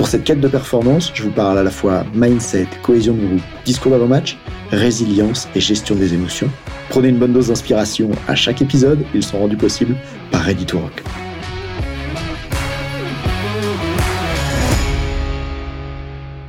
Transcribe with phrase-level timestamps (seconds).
[0.00, 3.42] Pour cette quête de performance, je vous parle à la fois mindset, cohésion de groupe,
[3.66, 4.38] discours d'avant-match,
[4.70, 6.48] résilience et gestion des émotions.
[6.88, 9.94] Prenez une bonne dose d'inspiration à chaque épisode, ils sont rendus possibles
[10.30, 11.02] par Ready to Rock.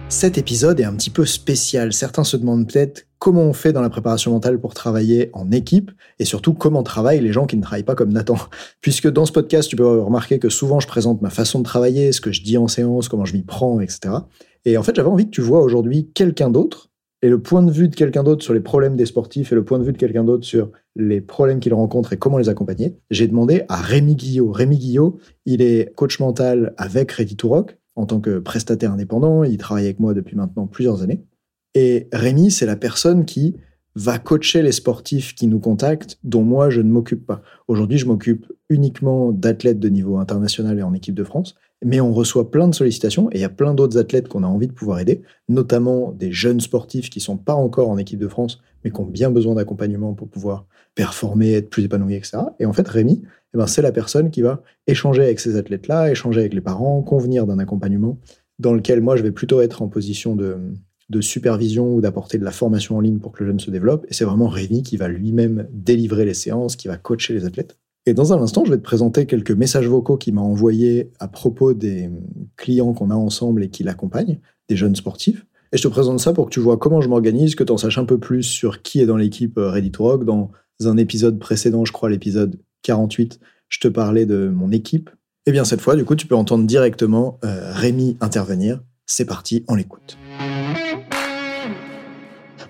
[0.07, 1.91] Cet épisode est un petit peu spécial.
[1.91, 5.91] Certains se demandent peut-être comment on fait dans la préparation mentale pour travailler en équipe
[6.17, 8.35] et surtout comment travaillent les gens qui ne travaillent pas comme Nathan.
[8.81, 12.13] Puisque dans ce podcast, tu peux remarquer que souvent je présente ma façon de travailler,
[12.13, 14.15] ce que je dis en séance, comment je m'y prends, etc.
[14.65, 16.89] Et en fait, j'avais envie que tu vois aujourd'hui quelqu'un d'autre
[17.21, 19.63] et le point de vue de quelqu'un d'autre sur les problèmes des sportifs et le
[19.63, 22.97] point de vue de quelqu'un d'autre sur les problèmes qu'ils rencontrent et comment les accompagner.
[23.11, 24.51] J'ai demandé à Rémi Guillot.
[24.51, 29.43] Rémi Guillot, il est coach mental avec Ready to Rock en tant que prestataire indépendant.
[29.43, 31.23] Il travaille avec moi depuis maintenant plusieurs années.
[31.75, 33.55] Et Rémi, c'est la personne qui
[33.95, 37.41] va coacher les sportifs qui nous contactent, dont moi, je ne m'occupe pas.
[37.67, 42.13] Aujourd'hui, je m'occupe uniquement d'athlètes de niveau international et en équipe de France, mais on
[42.13, 44.73] reçoit plein de sollicitations et il y a plein d'autres athlètes qu'on a envie de
[44.73, 48.91] pouvoir aider, notamment des jeunes sportifs qui sont pas encore en équipe de France, mais
[48.91, 52.37] qui ont bien besoin d'accompagnement pour pouvoir performer, être plus épanouis, etc.
[52.59, 56.11] Et en fait, Rémi, eh ben, c'est la personne qui va échanger avec ces athlètes-là,
[56.11, 58.17] échanger avec les parents, convenir d'un accompagnement
[58.59, 60.57] dans lequel moi, je vais plutôt être en position de,
[61.11, 64.05] de supervision ou d'apporter de la formation en ligne pour que le jeune se développe.
[64.09, 67.77] Et c'est vraiment Rémi qui va lui-même délivrer les séances, qui va coacher les athlètes.
[68.07, 71.27] Et dans un instant, je vais te présenter quelques messages vocaux qu'il m'a envoyés à
[71.27, 72.09] propos des
[72.57, 75.45] clients qu'on a ensemble et qui l'accompagnent, des jeunes sportifs.
[75.71, 77.77] Et je te présente ça pour que tu vois comment je m'organise, que tu en
[77.77, 80.25] saches un peu plus sur qui est dans l'équipe euh, Ready Rock.
[80.25, 80.51] Dans
[80.83, 85.09] un épisode précédent, je crois l'épisode 48, je te parlais de mon équipe.
[85.45, 88.81] Et eh bien cette fois, du coup, tu peux entendre directement euh, Rémi intervenir.
[89.05, 90.17] C'est parti, on l'écoute.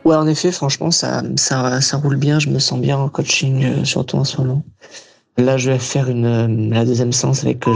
[0.03, 2.39] Ouais, en effet, franchement, ça, ça, ça roule bien.
[2.39, 4.63] Je me sens bien en coaching, euh, surtout en ce moment.
[5.37, 7.67] Là, je vais faire une, euh, la deuxième séance avec.
[7.67, 7.75] Euh,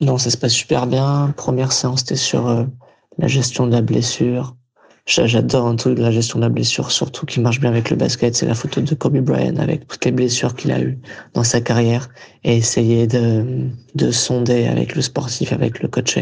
[0.00, 1.32] non, ça se passe super bien.
[1.36, 2.66] Première séance, c'était sur
[3.18, 4.54] la gestion de la blessure.
[5.06, 7.96] J'adore un truc de la gestion de la blessure, surtout qui marche bien avec le
[7.96, 8.36] basket.
[8.36, 10.98] C'est la photo de Kobe Bryant avec toutes les blessures qu'il a eues
[11.34, 12.10] dans sa carrière
[12.44, 16.18] et essayer de, de sonder avec le sportif, avec le coach,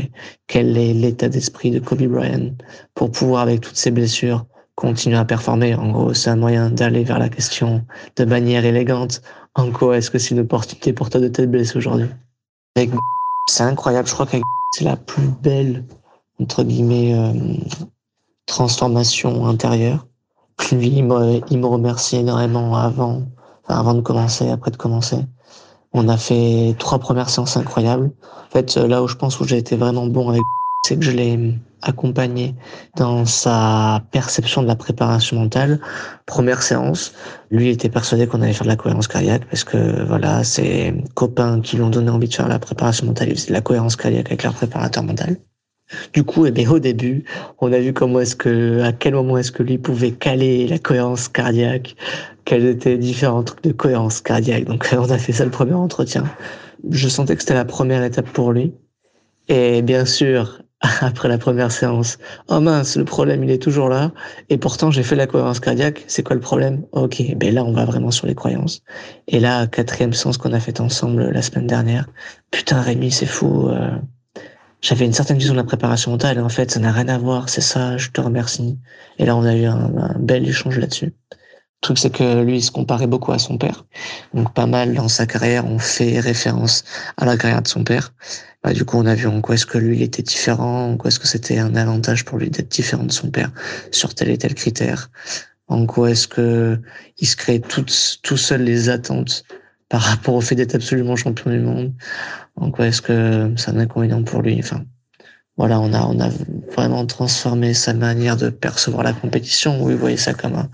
[0.47, 2.53] quel est l'état d'esprit de Kobe Bryant
[2.95, 5.75] pour pouvoir, avec toutes ces blessures, continuer à performer.
[5.75, 7.85] En gros, c'est un moyen d'aller vers la question
[8.17, 9.23] de manière élégante.
[9.55, 12.09] En quoi est-ce que c'est une opportunité pour toi de t'être blessé aujourd'hui?
[13.49, 14.09] C'est incroyable.
[14.09, 14.37] Je crois que
[14.75, 15.85] c'est la plus belle,
[16.41, 17.33] entre guillemets, euh,
[18.47, 20.05] transformation intérieure.
[20.73, 23.23] Lui, il me, il me remercie énormément avant,
[23.63, 25.25] enfin, avant de commencer, après de commencer.
[25.93, 28.11] On a fait trois premières séances incroyables.
[28.49, 30.43] En fait, là où je pense où j'ai été vraiment bon avec
[30.87, 32.55] c'est que je l'ai accompagné
[32.97, 35.81] dans sa perception de la préparation mentale.
[36.27, 37.13] Première séance,
[37.51, 41.61] lui était persuadé qu'on allait faire de la cohérence cardiaque parce que voilà, ses copains
[41.61, 43.97] qui lui ont donné envie de faire la préparation mentale, ils faisaient de la cohérence
[43.97, 45.37] cardiaque avec leur préparateur mental.
[46.13, 47.25] Du coup, eh bien, au début,
[47.61, 50.79] on a vu comment est-ce que, à quel moment est-ce que lui pouvait caler la
[50.79, 51.95] cohérence cardiaque,
[52.45, 54.65] quels étaient les différents trucs de cohérence cardiaque.
[54.65, 56.25] Donc, on a fait ça le premier entretien.
[56.91, 58.73] Je sentais que c'était la première étape pour lui.
[59.49, 60.61] Et bien sûr,
[61.01, 62.19] après la première séance.
[62.49, 64.13] Oh mince, le problème, il est toujours là.
[64.51, 66.05] Et pourtant, j'ai fait la cohérence cardiaque.
[66.07, 66.85] C'est quoi le problème?
[66.93, 68.83] Ok, ben là, on va vraiment sur les croyances.
[69.27, 72.07] Et là, quatrième séance qu'on a fait ensemble la semaine dernière.
[72.51, 73.69] Putain, Rémi, c'est fou.
[73.69, 73.91] Euh.
[74.83, 76.37] J'avais une certaine vision de la préparation mentale.
[76.37, 77.49] Et en fait, ça n'a rien à voir.
[77.49, 78.79] C'est ça, je te remercie.
[79.19, 81.15] Et là, on a eu un bel échange là-dessus.
[81.83, 83.85] Le truc, c'est que lui, il se comparait beaucoup à son père.
[84.35, 86.85] Donc, pas mal dans sa carrière, on fait référence
[87.17, 88.13] à la carrière de son père.
[88.67, 90.97] Bah, du coup, on a vu en quoi est-ce que lui il était différent, en
[90.97, 93.53] quoi est-ce que c'était un avantage pour lui d'être différent de son père
[93.93, 95.09] sur tel et tel critère,
[95.69, 96.81] en quoi est-ce que
[97.19, 97.85] il se crée tout,
[98.25, 99.45] tout seul les attentes
[99.89, 101.93] par rapport au fait d'être absolument champion du monde,
[102.57, 104.59] en quoi est-ce que c'est un inconvénient pour lui.
[104.59, 104.85] Enfin,
[105.57, 106.29] voilà, on a, on a
[106.77, 110.69] vraiment transformé sa manière de percevoir la compétition, où il voyait ça comme un,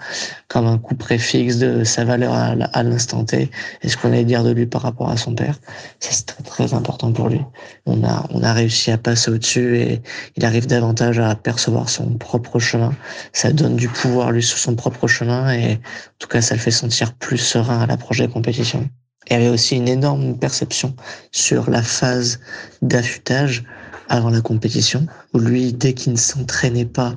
[0.48, 3.48] comme un coup préfixe de sa valeur à, l'instant T,
[3.82, 5.56] et ce qu'on allait dire de lui par rapport à son père.
[6.00, 7.40] C'est très, très important pour lui.
[7.86, 10.02] On a, on a réussi à passer au-dessus et
[10.36, 12.92] il arrive davantage à percevoir son propre chemin.
[13.32, 16.60] Ça donne du pouvoir, lui, sur son propre chemin, et en tout cas, ça le
[16.60, 18.88] fait sentir plus serein à l'approche des compétitions.
[19.30, 20.96] Il y avait aussi une énorme perception
[21.30, 22.40] sur la phase
[22.82, 23.62] d'affûtage
[24.08, 27.16] avant la compétition, où lui, dès qu'il ne s'entraînait pas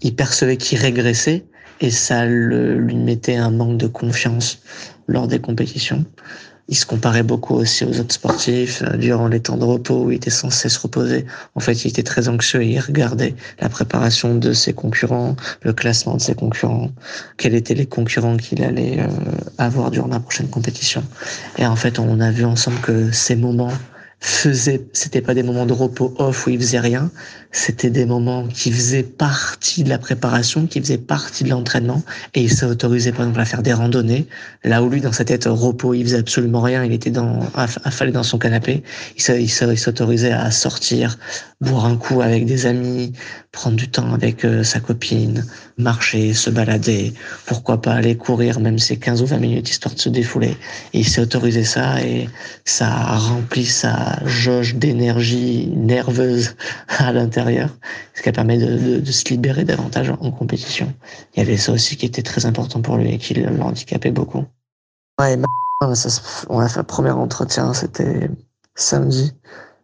[0.00, 1.44] il percevait qu'il régressait
[1.80, 4.60] et ça lui mettait un manque de confiance
[5.06, 6.04] lors des compétitions.
[6.70, 10.10] Il se comparait beaucoup aussi aux autres sportifs euh, durant les temps de repos où
[10.10, 11.24] il était censé se reposer.
[11.54, 15.72] En fait, il était très anxieux et il regardait la préparation de ses concurrents, le
[15.72, 16.90] classement de ses concurrents,
[17.38, 19.06] quels étaient les concurrents qu'il allait euh,
[19.56, 21.02] avoir durant la prochaine compétition.
[21.56, 23.72] Et en fait, on a vu ensemble que ces moments
[24.20, 27.10] faisait, c'était pas des moments de repos off où il faisait rien,
[27.52, 32.02] c'était des moments qui faisaient partie de la préparation, qui faisaient partie de l'entraînement,
[32.34, 34.26] et il s'est autorisé par exemple à faire des randonnées,
[34.64, 38.10] là où lui dans sa tête repos il faisait absolument rien, il était dans, affalé
[38.10, 38.82] dans son canapé,
[39.16, 41.16] il s'autorisait à sortir,
[41.60, 43.12] boire un coup avec des amis,
[43.52, 45.44] prendre du temps avec euh, sa copine,
[45.78, 47.14] marcher, se balader,
[47.46, 50.56] pourquoi pas aller courir même ces 15 ou 20 minutes histoire de se défouler.
[50.92, 52.28] Et il s'est autorisé ça et
[52.64, 56.56] ça a rempli sa jauge d'énergie nerveuse
[56.98, 57.70] à l'intérieur,
[58.14, 60.92] ce qui permet de, se libérer davantage en compétition.
[61.34, 64.10] Il y avait ça aussi qui était très important pour lui et qui le handicapait
[64.10, 64.44] beaucoup.
[65.20, 65.36] Ouais,
[65.94, 66.08] ça,
[66.48, 68.30] on a fait le premier entretien, c'était
[68.74, 69.32] samedi,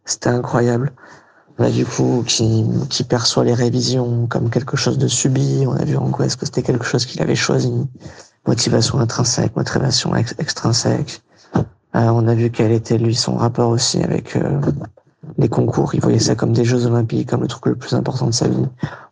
[0.05, 0.93] c'était incroyable
[1.59, 5.65] là du coup qui, qui perçoit les révisions comme quelque chose de subi.
[5.67, 7.73] On a vu en quoi est-ce que c'était quelque chose qu'il avait choisi.
[8.47, 11.23] Motivation intrinsèque, motivation extrinsèque.
[11.96, 14.61] Euh, on a vu quel était lui son rapport aussi avec euh,
[15.38, 15.94] les concours.
[15.94, 18.49] Il voyait ça comme des Jeux Olympiques, comme le truc le plus important de sa
[18.49, 18.67] vie.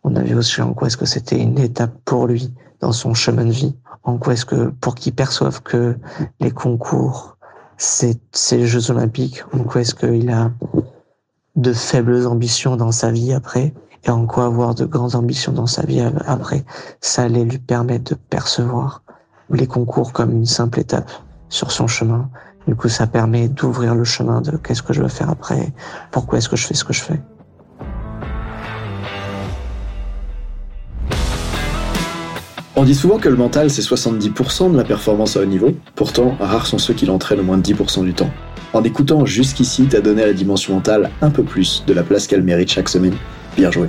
[0.05, 3.15] On a vu aussi en quoi est-ce que c'était une étape pour lui dans son
[3.15, 3.77] chemin de vie.
[4.03, 5.97] En quoi est-ce que pour qu'il perçoive que
[6.41, 7.37] les concours
[7.79, 8.21] c'est
[8.53, 9.43] les Jeux Olympiques.
[9.53, 10.53] En quoi est-ce qu'il a
[11.57, 13.75] de faibles ambitions dans sa vie après
[14.05, 16.65] et en quoi avoir de grandes ambitions dans sa vie après,
[17.01, 19.03] ça allait lui permettre de percevoir
[19.51, 21.11] les concours comme une simple étape
[21.49, 22.29] sur son chemin.
[22.67, 25.73] Du coup, ça permet d'ouvrir le chemin de qu'est-ce que je veux faire après,
[26.11, 27.21] pourquoi est-ce que je fais ce que je fais.
[32.75, 35.73] On dit souvent que le mental, c'est 70% de la performance à haut niveau.
[35.95, 38.31] Pourtant, rares sont ceux qui l'entraînent au moins de 10% du temps.
[38.73, 42.27] En écoutant jusqu'ici, t'as donné à la dimension mentale un peu plus de la place
[42.27, 43.15] qu'elle mérite chaque semaine.
[43.57, 43.89] Bien joué.